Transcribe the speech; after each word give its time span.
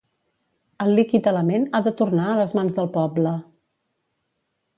el 0.85 0.93
líquid 0.99 1.29
element 1.31 1.67
ha 1.73 1.81
de 1.89 1.93
tornar 2.01 2.25
a 2.31 2.39
les 2.41 2.55
mans 2.61 2.79
del 2.79 2.93
poble 2.97 3.37